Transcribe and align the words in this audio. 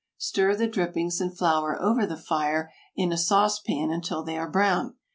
Stir 0.17 0.55
the 0.55 0.65
drippings 0.65 1.21
and 1.21 1.37
flour 1.37 1.79
over 1.79 2.07
the 2.07 2.17
fire 2.17 2.73
in 2.95 3.11
a 3.11 3.17
sauce 3.19 3.59
pan 3.59 3.91
until 3.91 4.23
they 4.23 4.35
are 4.35 4.49
brown. 4.49 4.95